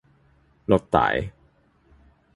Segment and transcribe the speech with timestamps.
[0.65, 1.31] 露台